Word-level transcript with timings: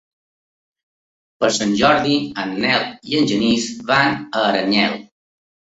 Per 1.43 1.51
Sant 1.59 1.75
Jordi 1.83 2.17
en 2.45 2.57
Nel 2.65 2.89
i 3.13 3.21
en 3.21 3.31
Genís 3.35 3.71
van 3.95 4.21
a 4.21 4.45
Aranyel. 4.51 5.03